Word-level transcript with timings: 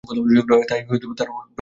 তাই 0.03 0.17
তারাও 0.39 0.87
প্রস্তুত 0.87 1.09
হয়ে 1.11 1.29
ছিলেন। 1.29 1.47